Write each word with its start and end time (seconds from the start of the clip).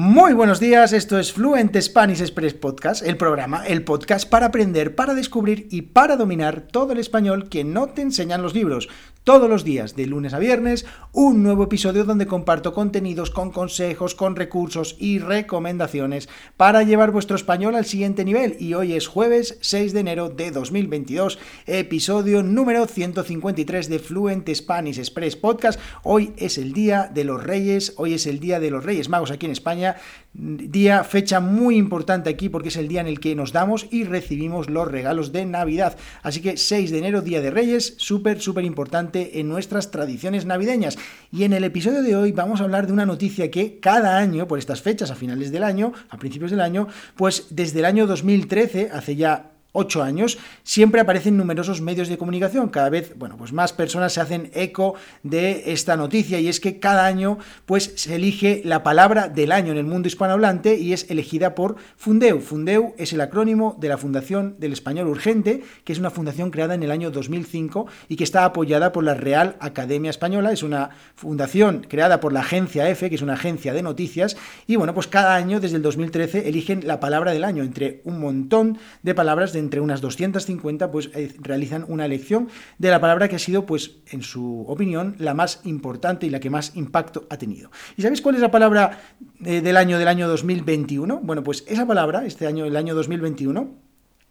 Muy 0.00 0.32
buenos 0.32 0.60
días, 0.60 0.92
esto 0.92 1.18
es 1.18 1.32
Fluent 1.32 1.76
Spanish 1.76 2.20
Express 2.20 2.54
Podcast, 2.54 3.04
el 3.04 3.16
programa, 3.16 3.66
el 3.66 3.82
podcast 3.82 4.30
para 4.30 4.46
aprender, 4.46 4.94
para 4.94 5.12
descubrir 5.12 5.66
y 5.72 5.82
para 5.82 6.14
dominar 6.14 6.68
todo 6.70 6.92
el 6.92 6.98
español 6.98 7.48
que 7.48 7.64
no 7.64 7.88
te 7.88 8.02
enseñan 8.02 8.40
los 8.40 8.54
libros. 8.54 8.88
Todos 9.24 9.50
los 9.50 9.62
días, 9.62 9.94
de 9.94 10.06
lunes 10.06 10.32
a 10.32 10.38
viernes, 10.38 10.86
un 11.12 11.42
nuevo 11.42 11.64
episodio 11.64 12.04
donde 12.04 12.26
comparto 12.26 12.72
contenidos 12.72 13.30
con 13.30 13.50
consejos, 13.50 14.14
con 14.14 14.36
recursos 14.36 14.96
y 14.98 15.18
recomendaciones 15.18 16.30
para 16.56 16.82
llevar 16.82 17.10
vuestro 17.10 17.36
español 17.36 17.74
al 17.74 17.84
siguiente 17.84 18.24
nivel. 18.24 18.56
Y 18.58 18.72
hoy 18.72 18.94
es 18.94 19.06
jueves 19.06 19.58
6 19.60 19.92
de 19.92 20.00
enero 20.00 20.30
de 20.30 20.50
2022, 20.50 21.38
episodio 21.66 22.42
número 22.42 22.86
153 22.86 23.90
de 23.90 23.98
Fluent 23.98 24.48
Spanish 24.54 24.98
Express 24.98 25.36
Podcast. 25.36 25.78
Hoy 26.04 26.32
es 26.38 26.56
el 26.56 26.72
Día 26.72 27.10
de 27.12 27.24
los 27.24 27.42
Reyes, 27.42 27.92
hoy 27.98 28.14
es 28.14 28.26
el 28.26 28.40
Día 28.40 28.60
de 28.60 28.70
los 28.70 28.82
Reyes 28.82 29.10
Magos 29.10 29.30
aquí 29.30 29.44
en 29.44 29.52
España. 29.52 29.87
Día, 30.34 31.02
fecha 31.02 31.40
muy 31.40 31.76
importante 31.76 32.30
aquí 32.30 32.48
porque 32.48 32.68
es 32.68 32.76
el 32.76 32.86
día 32.86 33.00
en 33.00 33.08
el 33.08 33.18
que 33.18 33.34
nos 33.34 33.52
damos 33.52 33.88
y 33.90 34.04
recibimos 34.04 34.70
los 34.70 34.86
regalos 34.86 35.32
de 35.32 35.44
Navidad. 35.44 35.96
Así 36.22 36.40
que 36.40 36.56
6 36.56 36.90
de 36.90 36.98
enero, 36.98 37.22
Día 37.22 37.40
de 37.40 37.50
Reyes, 37.50 37.94
súper, 37.96 38.40
súper 38.40 38.64
importante 38.64 39.40
en 39.40 39.48
nuestras 39.48 39.90
tradiciones 39.90 40.46
navideñas. 40.46 40.96
Y 41.32 41.44
en 41.44 41.54
el 41.54 41.64
episodio 41.64 42.02
de 42.02 42.14
hoy 42.14 42.32
vamos 42.32 42.60
a 42.60 42.64
hablar 42.64 42.86
de 42.86 42.92
una 42.92 43.06
noticia 43.06 43.50
que 43.50 43.80
cada 43.80 44.18
año, 44.18 44.46
por 44.46 44.58
estas 44.58 44.80
fechas, 44.80 45.10
a 45.10 45.16
finales 45.16 45.50
del 45.50 45.64
año, 45.64 45.92
a 46.08 46.18
principios 46.18 46.50
del 46.50 46.60
año, 46.60 46.86
pues 47.16 47.48
desde 47.50 47.80
el 47.80 47.84
año 47.86 48.06
2013, 48.06 48.90
hace 48.92 49.16
ya 49.16 49.57
ocho 49.78 50.02
años, 50.02 50.38
siempre 50.64 51.00
aparecen 51.00 51.36
numerosos 51.36 51.80
medios 51.80 52.08
de 52.08 52.18
comunicación. 52.18 52.68
Cada 52.68 52.90
vez, 52.90 53.14
bueno, 53.16 53.36
pues 53.36 53.52
más 53.52 53.72
personas 53.72 54.12
se 54.12 54.20
hacen 54.20 54.50
eco 54.54 54.94
de 55.22 55.72
esta 55.72 55.96
noticia 55.96 56.40
y 56.40 56.48
es 56.48 56.60
que 56.60 56.80
cada 56.80 57.06
año, 57.06 57.38
pues 57.64 57.92
se 57.96 58.16
elige 58.16 58.60
la 58.64 58.82
palabra 58.82 59.28
del 59.28 59.52
año 59.52 59.72
en 59.72 59.78
el 59.78 59.84
mundo 59.84 60.08
hispanohablante 60.08 60.76
y 60.76 60.92
es 60.92 61.10
elegida 61.10 61.54
por 61.54 61.76
Fundeu. 61.96 62.40
Fundeu 62.40 62.94
es 62.98 63.12
el 63.12 63.20
acrónimo 63.20 63.76
de 63.78 63.88
la 63.88 63.98
Fundación 63.98 64.56
del 64.58 64.72
Español 64.72 65.06
Urgente, 65.06 65.62
que 65.84 65.92
es 65.92 65.98
una 65.98 66.10
fundación 66.10 66.50
creada 66.50 66.74
en 66.74 66.82
el 66.82 66.90
año 66.90 67.10
2005 67.10 67.86
y 68.08 68.16
que 68.16 68.24
está 68.24 68.44
apoyada 68.44 68.92
por 68.92 69.04
la 69.04 69.14
Real 69.14 69.56
Academia 69.60 70.10
Española. 70.10 70.52
Es 70.52 70.62
una 70.62 70.90
fundación 71.14 71.86
creada 71.88 72.20
por 72.20 72.32
la 72.32 72.40
agencia 72.40 72.88
EFE, 72.88 73.08
que 73.08 73.16
es 73.16 73.22
una 73.22 73.34
agencia 73.34 73.72
de 73.72 73.82
noticias. 73.82 74.36
Y 74.66 74.76
bueno, 74.76 74.94
pues 74.94 75.06
cada 75.06 75.34
año, 75.34 75.60
desde 75.60 75.76
el 75.76 75.82
2013, 75.82 76.48
eligen 76.48 76.86
la 76.86 77.00
palabra 77.00 77.32
del 77.32 77.44
año 77.44 77.62
entre 77.62 78.00
un 78.04 78.20
montón 78.20 78.78
de 79.02 79.14
palabras 79.14 79.52
de 79.52 79.58
entre 79.68 79.82
unas 79.82 80.00
250, 80.00 80.90
pues 80.90 81.10
eh, 81.14 81.34
realizan 81.40 81.84
una 81.88 82.06
elección 82.06 82.48
de 82.78 82.88
la 82.88 83.00
palabra 83.00 83.28
que 83.28 83.36
ha 83.36 83.38
sido, 83.38 83.66
pues, 83.66 83.96
en 84.10 84.22
su 84.22 84.64
opinión, 84.66 85.14
la 85.18 85.34
más 85.34 85.60
importante 85.64 86.26
y 86.26 86.30
la 86.30 86.40
que 86.40 86.48
más 86.48 86.74
impacto 86.74 87.26
ha 87.28 87.36
tenido. 87.36 87.70
¿Y 87.98 88.00
sabéis 88.00 88.22
cuál 88.22 88.36
es 88.36 88.40
la 88.40 88.50
palabra 88.50 88.98
eh, 89.44 89.60
del 89.60 89.76
año 89.76 89.98
del 89.98 90.08
año 90.08 90.26
2021? 90.26 91.20
Bueno, 91.22 91.44
pues 91.44 91.64
esa 91.68 91.86
palabra, 91.86 92.24
este 92.24 92.46
año, 92.46 92.64
el 92.64 92.76
año 92.76 92.94
2021, 92.94 93.68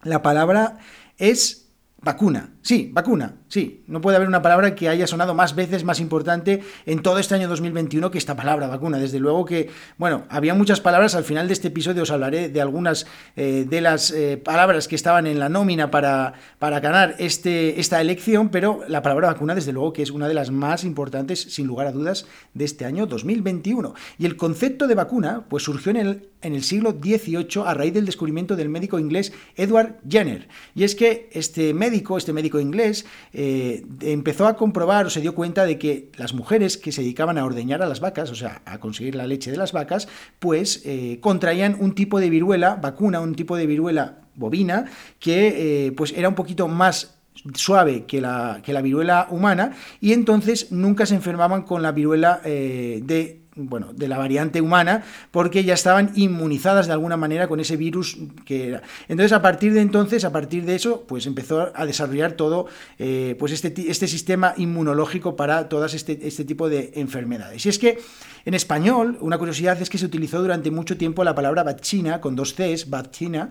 la 0.03 0.23
palabra 0.23 0.79
es 1.19 1.66
Vacuna, 1.99 2.51
sí, 2.61 2.91
vacuna, 2.93 3.37
sí. 3.47 3.83
No 3.87 4.01
puede 4.01 4.17
haber 4.17 4.27
una 4.27 4.43
palabra 4.43 4.75
que 4.75 4.87
haya 4.87 5.07
sonado 5.07 5.33
más 5.33 5.55
veces 5.55 5.83
más 5.83 5.99
importante 5.99 6.61
en 6.85 7.01
todo 7.01 7.17
este 7.17 7.33
año 7.33 7.49
2021 7.49 8.11
que 8.11 8.19
esta 8.19 8.35
palabra, 8.35 8.67
vacuna. 8.67 8.99
Desde 8.99 9.19
luego 9.19 9.45
que, 9.45 9.71
bueno, 9.97 10.25
había 10.29 10.53
muchas 10.53 10.79
palabras. 10.79 11.15
Al 11.15 11.23
final 11.23 11.47
de 11.47 11.53
este 11.53 11.69
episodio 11.69 12.03
os 12.03 12.11
hablaré 12.11 12.49
de 12.49 12.61
algunas 12.61 13.07
eh, 13.35 13.65
de 13.67 13.81
las 13.81 14.11
eh, 14.11 14.37
palabras 14.37 14.87
que 14.87 14.95
estaban 14.95 15.25
en 15.25 15.39
la 15.39 15.49
nómina 15.49 15.89
para, 15.89 16.33
para 16.59 16.79
ganar 16.79 17.15
este, 17.17 17.79
esta 17.79 17.99
elección, 17.99 18.49
pero 18.49 18.81
la 18.87 19.01
palabra 19.01 19.29
vacuna, 19.29 19.55
desde 19.55 19.73
luego 19.73 19.91
que 19.91 20.03
es 20.03 20.11
una 20.11 20.27
de 20.27 20.35
las 20.35 20.51
más 20.51 20.83
importantes, 20.83 21.41
sin 21.41 21.65
lugar 21.65 21.87
a 21.87 21.91
dudas, 21.91 22.27
de 22.53 22.63
este 22.63 22.85
año 22.85 23.07
2021. 23.07 23.95
Y 24.19 24.27
el 24.27 24.37
concepto 24.37 24.85
de 24.85 24.93
vacuna, 24.93 25.45
pues 25.49 25.63
surgió 25.63 25.89
en 25.89 25.97
el, 25.97 26.29
en 26.43 26.53
el 26.53 26.63
siglo 26.63 26.91
XVIII 26.91 27.63
a 27.65 27.73
raíz 27.73 27.95
del 27.95 28.05
descubrimiento 28.05 28.55
del 28.55 28.69
médico 28.69 28.99
inglés 28.99 29.33
Edward 29.55 29.95
Jenner. 30.07 30.47
Y 30.75 30.83
es 30.83 30.93
que 30.93 31.29
este 31.33 31.73
médico 31.73 31.96
este 32.17 32.33
médico 32.33 32.59
inglés, 32.59 33.05
eh, 33.33 33.85
empezó 34.01 34.47
a 34.47 34.55
comprobar 34.55 35.05
o 35.05 35.09
se 35.09 35.21
dio 35.21 35.35
cuenta 35.35 35.65
de 35.65 35.77
que 35.77 36.11
las 36.17 36.33
mujeres 36.33 36.77
que 36.77 36.91
se 36.91 37.01
dedicaban 37.01 37.37
a 37.37 37.45
ordeñar 37.45 37.81
a 37.81 37.87
las 37.87 37.99
vacas, 37.99 38.31
o 38.31 38.35
sea, 38.35 38.61
a 38.65 38.79
conseguir 38.79 39.15
la 39.15 39.27
leche 39.27 39.51
de 39.51 39.57
las 39.57 39.71
vacas, 39.71 40.07
pues 40.39 40.81
eh, 40.85 41.19
contraían 41.21 41.77
un 41.79 41.93
tipo 41.95 42.19
de 42.19 42.29
viruela, 42.29 42.75
vacuna, 42.75 43.19
un 43.19 43.35
tipo 43.35 43.55
de 43.57 43.67
viruela 43.67 44.19
bovina, 44.35 44.85
que 45.19 45.87
eh, 45.87 45.91
pues 45.93 46.13
era 46.15 46.29
un 46.29 46.35
poquito 46.35 46.67
más 46.67 47.15
suave 47.53 48.05
que 48.05 48.19
la, 48.19 48.61
que 48.63 48.73
la 48.73 48.81
viruela 48.81 49.27
humana 49.29 49.73
y 50.01 50.13
entonces 50.13 50.71
nunca 50.71 51.05
se 51.05 51.15
enfermaban 51.15 51.61
con 51.63 51.81
la 51.81 51.91
viruela 51.91 52.41
de 52.43 53.46
bueno, 53.57 53.91
de 53.93 54.07
la 54.07 54.17
variante 54.17 54.61
humana, 54.61 55.03
porque 55.31 55.63
ya 55.63 55.73
estaban 55.73 56.11
inmunizadas 56.15 56.87
de 56.87 56.93
alguna 56.93 57.17
manera 57.17 57.47
con 57.47 57.59
ese 57.59 57.75
virus 57.75 58.17
que 58.45 58.69
era. 58.69 58.83
Entonces, 59.07 59.33
a 59.33 59.41
partir 59.41 59.73
de 59.73 59.81
entonces, 59.81 60.23
a 60.23 60.31
partir 60.31 60.65
de 60.65 60.75
eso, 60.75 61.03
pues 61.07 61.25
empezó 61.25 61.71
a 61.73 61.85
desarrollar 61.85 62.33
todo 62.33 62.67
eh, 62.99 63.35
pues 63.39 63.51
este, 63.51 63.73
este, 63.89 64.07
sistema 64.07 64.53
inmunológico 64.57 65.35
para 65.35 65.69
todas 65.69 65.93
este, 65.93 66.27
este, 66.27 66.45
tipo 66.45 66.69
de 66.69 66.91
enfermedades. 66.95 67.65
Y 67.65 67.69
es 67.69 67.79
que 67.79 67.99
en 68.45 68.53
español, 68.53 69.17
una 69.19 69.37
curiosidad 69.37 69.81
es 69.81 69.89
que 69.89 69.97
se 69.97 70.05
utilizó 70.05 70.41
durante 70.41 70.71
mucho 70.71 70.95
tiempo 70.97 71.23
la 71.23 71.35
palabra 71.35 71.63
vaccina, 71.63 72.21
con 72.21 72.35
dos 72.35 72.53
Cs, 72.53 72.89
vaccina, 72.89 73.49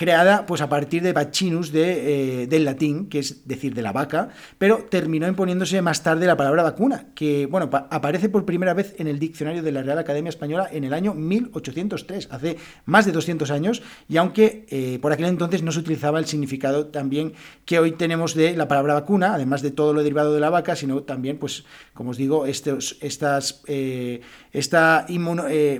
creada 0.00 0.46
pues 0.46 0.62
a 0.62 0.68
partir 0.70 1.02
de 1.02 1.12
vaccinus 1.12 1.72
de, 1.72 2.42
eh, 2.42 2.46
del 2.46 2.64
latín, 2.64 3.10
que 3.10 3.18
es 3.18 3.46
decir, 3.46 3.74
de 3.74 3.82
la 3.82 3.92
vaca, 3.92 4.30
pero 4.56 4.86
terminó 4.90 5.28
imponiéndose 5.28 5.82
más 5.82 6.02
tarde 6.02 6.24
la 6.24 6.38
palabra 6.38 6.62
vacuna, 6.62 7.08
que 7.14 7.44
bueno, 7.44 7.68
aparece 7.70 8.30
por 8.30 8.46
primera 8.46 8.72
vez 8.72 8.94
en 8.96 9.08
el 9.08 9.18
diccionario 9.18 9.39
de 9.40 9.72
la 9.72 9.82
Real 9.82 9.98
Academia 9.98 10.28
Española 10.28 10.68
en 10.70 10.84
el 10.84 10.92
año 10.92 11.14
1803, 11.14 12.28
hace 12.30 12.58
más 12.84 13.06
de 13.06 13.12
200 13.12 13.50
años, 13.50 13.82
y 14.06 14.18
aunque 14.18 14.66
eh, 14.68 14.98
por 15.00 15.12
aquel 15.12 15.26
entonces 15.26 15.62
no 15.62 15.72
se 15.72 15.78
utilizaba 15.78 16.18
el 16.18 16.26
significado 16.26 16.88
también 16.88 17.32
que 17.64 17.78
hoy 17.78 17.92
tenemos 17.92 18.34
de 18.34 18.54
la 18.54 18.68
palabra 18.68 18.94
vacuna, 18.94 19.34
además 19.34 19.62
de 19.62 19.70
todo 19.70 19.94
lo 19.94 20.02
derivado 20.02 20.34
de 20.34 20.40
la 20.40 20.50
vaca, 20.50 20.76
sino 20.76 21.02
también, 21.04 21.38
pues, 21.38 21.64
como 21.94 22.10
os 22.10 22.18
digo, 22.18 22.44
estas, 22.44 23.62
eh, 23.66 24.20
esta 24.52 25.06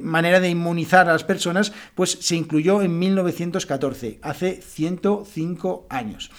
manera 0.00 0.41
de 0.41 0.48
inmunizar 0.48 1.06
a 1.09 1.12
las 1.12 1.25
personas, 1.25 1.72
pues 1.94 2.12
se 2.12 2.37
incluyó 2.37 2.81
en 2.81 2.98
1914 2.98 4.21
hace 4.22 4.62
105 4.62 5.87
años. 5.91 6.31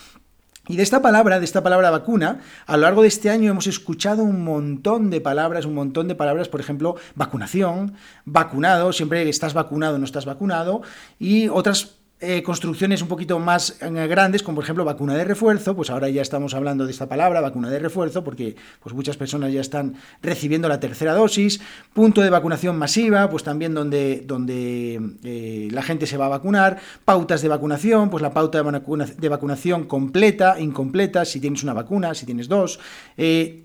Y 0.68 0.76
de 0.76 0.84
esta 0.84 1.02
palabra, 1.02 1.40
de 1.40 1.44
esta 1.44 1.64
palabra 1.64 1.90
vacuna, 1.90 2.38
a 2.66 2.76
lo 2.76 2.82
largo 2.82 3.02
de 3.02 3.08
este 3.08 3.30
año 3.30 3.50
hemos 3.50 3.66
escuchado 3.66 4.22
un 4.22 4.44
montón 4.44 5.10
de 5.10 5.20
palabras, 5.20 5.64
un 5.64 5.74
montón 5.74 6.06
de 6.06 6.14
palabras, 6.14 6.48
por 6.48 6.60
ejemplo, 6.60 6.94
vacunación, 7.16 7.94
vacunado, 8.24 8.92
siempre 8.92 9.28
estás 9.28 9.54
vacunado, 9.54 9.98
no 9.98 10.04
estás 10.04 10.24
vacunado, 10.24 10.82
y 11.18 11.48
otras 11.48 12.01
eh, 12.24 12.40
construcciones 12.44 13.02
un 13.02 13.08
poquito 13.08 13.40
más 13.40 13.76
eh, 13.80 13.90
grandes, 14.06 14.44
como 14.44 14.54
por 14.54 14.64
ejemplo 14.64 14.84
vacuna 14.84 15.16
de 15.16 15.24
refuerzo, 15.24 15.74
pues 15.74 15.90
ahora 15.90 16.08
ya 16.08 16.22
estamos 16.22 16.54
hablando 16.54 16.86
de 16.86 16.92
esta 16.92 17.08
palabra, 17.08 17.40
vacuna 17.40 17.68
de 17.68 17.80
refuerzo, 17.80 18.22
porque 18.22 18.54
pues 18.80 18.94
muchas 18.94 19.16
personas 19.16 19.52
ya 19.52 19.60
están 19.60 19.96
recibiendo 20.22 20.68
la 20.68 20.78
tercera 20.78 21.14
dosis, 21.14 21.60
punto 21.92 22.20
de 22.20 22.30
vacunación 22.30 22.78
masiva, 22.78 23.28
pues 23.28 23.42
también 23.42 23.74
donde, 23.74 24.22
donde 24.24 25.00
eh, 25.24 25.68
la 25.72 25.82
gente 25.82 26.06
se 26.06 26.16
va 26.16 26.26
a 26.26 26.28
vacunar, 26.28 26.78
pautas 27.04 27.42
de 27.42 27.48
vacunación, 27.48 28.08
pues 28.08 28.22
la 28.22 28.32
pauta 28.32 28.62
de, 28.62 29.14
de 29.18 29.28
vacunación 29.28 29.86
completa, 29.86 30.60
incompleta, 30.60 31.24
si 31.24 31.40
tienes 31.40 31.64
una 31.64 31.72
vacuna, 31.72 32.14
si 32.14 32.24
tienes 32.24 32.46
dos, 32.46 32.78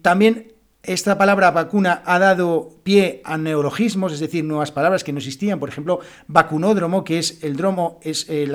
también 0.01 0.56
esta 0.87 1.17
palabra 1.17 1.51
vacuna 1.51 2.01
ha 2.05 2.17
dado 2.17 2.79
pie 2.83 3.21
a 3.25 3.37
neologismos, 3.37 4.13
es 4.13 4.21
decir, 4.21 4.45
nuevas 4.45 4.71
palabras 4.71 5.03
que 5.03 5.11
no 5.11 5.17
existían. 5.17 5.59
Por 5.59 5.67
ejemplo, 5.67 5.99
vacunódromo, 6.27 7.03
que 7.03 7.19
es 7.19 7.43
el 7.43 7.57
dromo, 7.57 7.99
es 8.01 8.25
eh, 8.29 8.47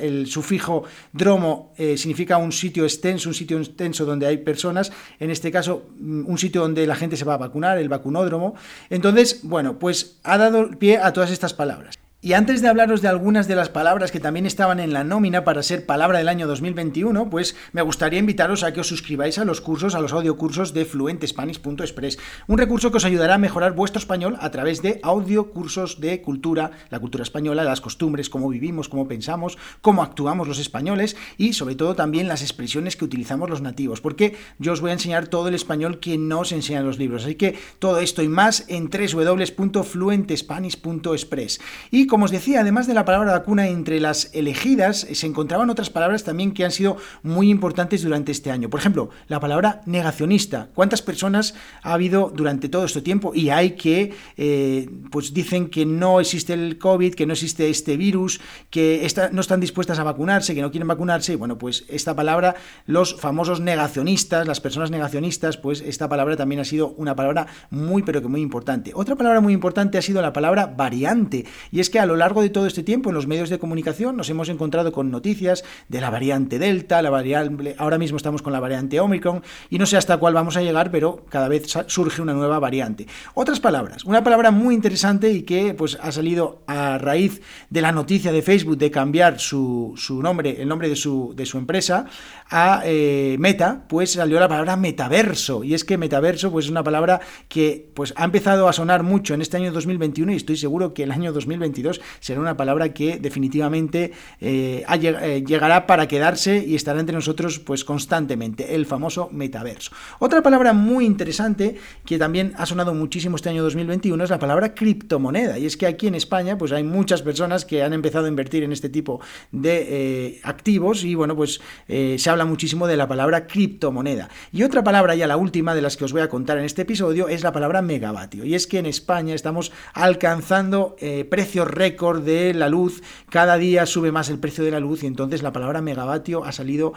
el 0.00 0.26
sufijo 0.28 0.84
dromo, 1.12 1.72
eh, 1.76 1.98
significa 1.98 2.38
un 2.38 2.52
sitio 2.52 2.84
extenso, 2.84 3.28
un 3.28 3.34
sitio 3.34 3.58
extenso 3.58 4.04
donde 4.04 4.26
hay 4.26 4.38
personas. 4.38 4.92
En 5.18 5.30
este 5.30 5.50
caso, 5.50 5.88
mm, 5.98 6.26
un 6.26 6.38
sitio 6.38 6.60
donde 6.60 6.86
la 6.86 6.94
gente 6.94 7.16
se 7.16 7.24
va 7.24 7.34
a 7.34 7.38
vacunar, 7.38 7.76
el 7.78 7.88
vacunódromo. 7.88 8.54
Entonces, 8.88 9.40
bueno, 9.42 9.78
pues 9.80 10.20
ha 10.22 10.38
dado 10.38 10.70
pie 10.78 10.98
a 10.98 11.12
todas 11.12 11.32
estas 11.32 11.54
palabras. 11.54 12.03
Y 12.24 12.32
antes 12.32 12.62
de 12.62 12.68
hablaros 12.68 13.02
de 13.02 13.08
algunas 13.08 13.48
de 13.48 13.54
las 13.54 13.68
palabras 13.68 14.10
que 14.10 14.18
también 14.18 14.46
estaban 14.46 14.80
en 14.80 14.94
la 14.94 15.04
nómina 15.04 15.44
para 15.44 15.62
ser 15.62 15.84
palabra 15.84 16.16
del 16.16 16.30
año 16.30 16.46
2021, 16.46 17.28
pues 17.28 17.54
me 17.72 17.82
gustaría 17.82 18.18
invitaros 18.18 18.62
a 18.62 18.72
que 18.72 18.80
os 18.80 18.88
suscribáis 18.88 19.36
a 19.36 19.44
los 19.44 19.60
cursos, 19.60 19.94
a 19.94 20.00
los 20.00 20.14
audiocursos 20.14 20.72
de 20.72 20.86
fluentespanish.express, 20.86 22.18
un 22.46 22.56
recurso 22.56 22.90
que 22.90 22.96
os 22.96 23.04
ayudará 23.04 23.34
a 23.34 23.38
mejorar 23.38 23.74
vuestro 23.74 23.98
español 23.98 24.38
a 24.40 24.50
través 24.50 24.80
de 24.80 25.00
audiocursos 25.02 26.00
de 26.00 26.22
cultura, 26.22 26.70
la 26.88 26.98
cultura 26.98 27.24
española, 27.24 27.62
las 27.62 27.82
costumbres, 27.82 28.30
cómo 28.30 28.48
vivimos, 28.48 28.88
cómo 28.88 29.06
pensamos, 29.06 29.58
cómo 29.82 30.02
actuamos 30.02 30.48
los 30.48 30.58
españoles 30.58 31.18
y 31.36 31.52
sobre 31.52 31.74
todo 31.74 31.94
también 31.94 32.26
las 32.26 32.40
expresiones 32.40 32.96
que 32.96 33.04
utilizamos 33.04 33.50
los 33.50 33.60
nativos, 33.60 34.00
porque 34.00 34.34
yo 34.58 34.72
os 34.72 34.80
voy 34.80 34.92
a 34.92 34.94
enseñar 34.94 35.28
todo 35.28 35.48
el 35.48 35.54
español 35.54 36.00
que 36.00 36.16
no 36.16 36.40
os 36.40 36.52
enseñan 36.52 36.86
los 36.86 36.98
libros. 36.98 37.24
Así 37.24 37.34
que 37.34 37.58
todo 37.80 37.98
esto 37.98 38.22
y 38.22 38.28
más 38.28 38.64
en 38.68 38.88
www.fluentespanish.express. 38.88 41.60
Y 41.90 42.06
como 42.14 42.26
os 42.26 42.30
decía, 42.30 42.60
además 42.60 42.86
de 42.86 42.94
la 42.94 43.04
palabra 43.04 43.32
vacuna 43.32 43.66
entre 43.66 43.98
las 43.98 44.30
elegidas, 44.34 45.04
se 45.12 45.26
encontraban 45.26 45.68
otras 45.68 45.90
palabras 45.90 46.22
también 46.22 46.54
que 46.54 46.64
han 46.64 46.70
sido 46.70 46.96
muy 47.24 47.50
importantes 47.50 48.04
durante 48.04 48.30
este 48.30 48.52
año. 48.52 48.70
Por 48.70 48.78
ejemplo, 48.78 49.10
la 49.26 49.40
palabra 49.40 49.80
negacionista. 49.84 50.68
¿Cuántas 50.76 51.02
personas 51.02 51.56
ha 51.82 51.92
habido 51.92 52.32
durante 52.32 52.68
todo 52.68 52.84
este 52.84 53.02
tiempo 53.02 53.32
y 53.34 53.50
hay 53.50 53.72
que 53.72 54.14
eh, 54.36 54.88
pues 55.10 55.34
dicen 55.34 55.70
que 55.70 55.86
no 55.86 56.20
existe 56.20 56.52
el 56.52 56.78
COVID, 56.78 57.14
que 57.14 57.26
no 57.26 57.32
existe 57.32 57.68
este 57.68 57.96
virus, 57.96 58.40
que 58.70 59.04
no 59.32 59.40
están 59.40 59.58
dispuestas 59.58 59.98
a 59.98 60.04
vacunarse, 60.04 60.54
que 60.54 60.62
no 60.62 60.70
quieren 60.70 60.86
vacunarse? 60.86 61.34
Bueno, 61.34 61.58
pues 61.58 61.84
esta 61.88 62.14
palabra, 62.14 62.54
los 62.86 63.20
famosos 63.20 63.58
negacionistas, 63.58 64.46
las 64.46 64.60
personas 64.60 64.92
negacionistas, 64.92 65.56
pues 65.56 65.80
esta 65.80 66.08
palabra 66.08 66.36
también 66.36 66.60
ha 66.60 66.64
sido 66.64 66.90
una 66.90 67.16
palabra 67.16 67.48
muy 67.70 68.04
pero 68.04 68.22
que 68.22 68.28
muy 68.28 68.40
importante. 68.40 68.92
Otra 68.94 69.16
palabra 69.16 69.40
muy 69.40 69.52
importante 69.52 69.98
ha 69.98 70.02
sido 70.02 70.22
la 70.22 70.32
palabra 70.32 70.66
variante. 70.66 71.44
Y 71.72 71.80
es 71.80 71.90
que 71.90 72.03
a 72.04 72.06
lo 72.06 72.16
largo 72.16 72.42
de 72.42 72.50
todo 72.50 72.66
este 72.66 72.82
tiempo 72.82 73.08
en 73.08 73.14
los 73.14 73.26
medios 73.26 73.48
de 73.48 73.58
comunicación 73.58 74.14
nos 74.14 74.28
hemos 74.28 74.50
encontrado 74.50 74.92
con 74.92 75.10
noticias 75.10 75.64
de 75.88 76.02
la 76.02 76.10
variante 76.10 76.58
Delta, 76.58 77.00
la 77.00 77.08
variante, 77.08 77.74
ahora 77.78 77.96
mismo 77.96 78.18
estamos 78.18 78.42
con 78.42 78.52
la 78.52 78.60
variante 78.60 79.00
Omicron 79.00 79.42
y 79.70 79.78
no 79.78 79.86
sé 79.86 79.96
hasta 79.96 80.18
cuál 80.18 80.34
vamos 80.34 80.58
a 80.58 80.62
llegar, 80.62 80.90
pero 80.90 81.24
cada 81.30 81.48
vez 81.48 81.64
surge 81.86 82.20
una 82.20 82.34
nueva 82.34 82.58
variante. 82.58 83.06
Otras 83.32 83.58
palabras, 83.58 84.04
una 84.04 84.22
palabra 84.22 84.50
muy 84.50 84.74
interesante 84.74 85.30
y 85.30 85.42
que 85.44 85.72
pues 85.72 85.98
ha 85.98 86.12
salido 86.12 86.62
a 86.66 86.98
raíz 86.98 87.40
de 87.70 87.80
la 87.80 87.90
noticia 87.90 88.32
de 88.32 88.42
Facebook 88.42 88.76
de 88.76 88.90
cambiar 88.90 89.40
su, 89.40 89.94
nombre, 90.22 90.60
el 90.60 90.68
nombre 90.68 90.90
de 90.90 90.96
su, 90.96 91.32
de 91.34 91.46
su 91.46 91.56
empresa 91.56 92.04
a 92.50 92.82
eh, 92.84 93.36
Meta, 93.38 93.86
pues 93.88 94.12
salió 94.12 94.38
la 94.38 94.48
palabra 94.48 94.76
metaverso. 94.76 95.64
Y 95.64 95.72
es 95.72 95.84
que 95.84 95.96
metaverso 95.96 96.52
pues 96.52 96.66
es 96.66 96.70
una 96.70 96.84
palabra 96.84 97.20
que 97.48 97.90
pues 97.94 98.12
ha 98.16 98.24
empezado 98.24 98.68
a 98.68 98.74
sonar 98.74 99.02
mucho 99.02 99.32
en 99.32 99.40
este 99.40 99.56
año 99.56 99.72
2021 99.72 100.32
y 100.32 100.36
estoy 100.36 100.58
seguro 100.58 100.92
que 100.92 101.04
el 101.04 101.12
año 101.12 101.32
2022 101.32 101.93
será 102.20 102.40
una 102.40 102.56
palabra 102.56 102.92
que 102.92 103.18
definitivamente 103.18 104.12
eh, 104.40 104.84
eh, 104.88 105.44
llegará 105.46 105.86
para 105.86 106.08
quedarse 106.08 106.64
y 106.64 106.74
estará 106.74 107.00
entre 107.00 107.14
nosotros 107.14 107.58
pues 107.58 107.84
constantemente, 107.84 108.74
el 108.74 108.86
famoso 108.86 109.28
metaverso. 109.32 109.92
Otra 110.18 110.42
palabra 110.42 110.72
muy 110.72 111.04
interesante 111.04 111.76
que 112.04 112.18
también 112.18 112.52
ha 112.56 112.66
sonado 112.66 112.94
muchísimo 112.94 113.36
este 113.36 113.48
año 113.48 113.62
2021 113.62 114.24
es 114.24 114.30
la 114.30 114.38
palabra 114.38 114.74
criptomoneda. 114.74 115.58
Y 115.58 115.66
es 115.66 115.76
que 115.76 115.86
aquí 115.86 116.06
en 116.06 116.14
España 116.14 116.58
pues 116.58 116.72
hay 116.72 116.84
muchas 116.84 117.22
personas 117.22 117.64
que 117.64 117.82
han 117.82 117.92
empezado 117.92 118.26
a 118.26 118.28
invertir 118.28 118.62
en 118.62 118.72
este 118.72 118.88
tipo 118.88 119.20
de 119.52 120.40
activos 120.42 121.04
y 121.04 121.14
bueno 121.14 121.36
pues 121.36 121.60
se 121.88 122.30
habla 122.30 122.44
muchísimo 122.44 122.86
de 122.86 122.96
la 122.96 123.08
palabra 123.08 123.46
criptomoneda. 123.46 124.28
Y 124.52 124.62
otra 124.62 124.84
palabra, 124.84 125.14
ya 125.14 125.26
la 125.26 125.36
última 125.36 125.74
de 125.74 125.82
las 125.82 125.96
que 125.96 126.04
os 126.04 126.12
voy 126.12 126.22
a 126.22 126.28
contar 126.28 126.58
en 126.58 126.64
este 126.64 126.82
episodio, 126.82 127.28
es 127.28 127.42
la 127.42 127.52
palabra 127.52 127.82
megavatio. 127.82 128.44
Y 128.44 128.54
es 128.54 128.66
que 128.66 128.78
en 128.78 128.86
España 128.86 129.34
estamos 129.34 129.72
alcanzando 129.92 130.96
eh, 130.98 131.24
precios 131.24 131.68
récord 131.74 132.22
de 132.22 132.54
la 132.54 132.68
luz, 132.68 133.02
cada 133.30 133.58
día 133.58 133.86
sube 133.86 134.12
más 134.12 134.28
el 134.28 134.38
precio 134.38 134.64
de 134.64 134.70
la 134.70 134.80
luz 134.80 135.02
y 135.02 135.06
entonces 135.06 135.42
la 135.42 135.52
palabra 135.52 135.82
megavatio 135.82 136.44
ha 136.44 136.52
salido 136.52 136.92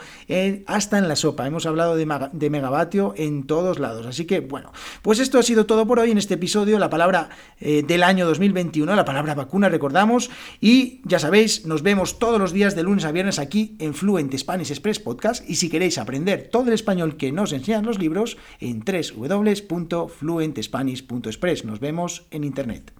hasta 0.66 0.98
en 0.98 1.08
la 1.08 1.16
sopa. 1.16 1.46
Hemos 1.46 1.66
hablado 1.66 1.96
de, 1.96 2.06
de 2.32 2.50
megavatio 2.50 3.14
en 3.16 3.46
todos 3.46 3.78
lados. 3.78 4.06
Así 4.06 4.24
que 4.24 4.40
bueno, 4.40 4.72
pues 5.02 5.18
esto 5.18 5.38
ha 5.38 5.42
sido 5.42 5.66
todo 5.66 5.86
por 5.86 5.98
hoy 5.98 6.10
en 6.10 6.18
este 6.18 6.34
episodio. 6.34 6.78
La 6.78 6.90
palabra 6.90 7.30
eh, 7.60 7.82
del 7.86 8.02
año 8.02 8.26
2021, 8.26 8.94
la 8.94 9.04
palabra 9.04 9.34
vacuna, 9.34 9.68
recordamos. 9.68 10.30
Y 10.60 11.02
ya 11.04 11.18
sabéis, 11.18 11.66
nos 11.66 11.82
vemos 11.82 12.18
todos 12.18 12.38
los 12.38 12.52
días 12.52 12.74
de 12.74 12.82
lunes 12.82 13.04
a 13.04 13.12
viernes 13.12 13.38
aquí 13.38 13.76
en 13.78 13.94
Fluent 13.94 14.36
Spanish 14.36 14.70
Express 14.70 15.00
Podcast. 15.00 15.48
Y 15.48 15.56
si 15.56 15.68
queréis 15.68 15.98
aprender 15.98 16.48
todo 16.50 16.68
el 16.68 16.74
español 16.74 17.16
que 17.16 17.32
nos 17.32 17.52
enseñan 17.52 17.84
los 17.84 17.98
libros, 17.98 18.38
en 18.60 18.80
www.fluentespanish.express. 18.80 21.64
Nos 21.64 21.80
vemos 21.80 22.26
en 22.30 22.44
internet. 22.44 22.92